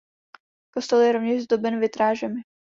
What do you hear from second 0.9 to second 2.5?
je rovněž zdoben vitrážemi.